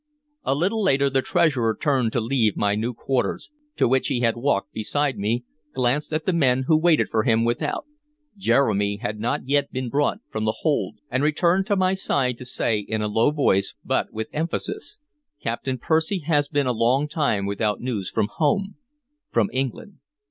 [0.43, 4.35] A little later the Treasurer turned to leave my new quarters, to which he had
[4.35, 5.43] walked beside me,
[5.75, 7.85] glanced at the men who waited for him without,
[8.35, 12.45] Jeremy had not yet been brought from the hold, and returned to my side to
[12.45, 14.99] say, in a low voice, but with emphasis:
[15.39, 18.77] "Captain Percy has been a long time without news from home,
[19.29, 19.99] from England.